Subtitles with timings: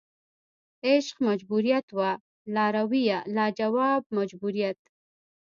[0.87, 2.11] عشق مجبوریت وه
[2.55, 4.77] لارویه لا جواب مجبوریت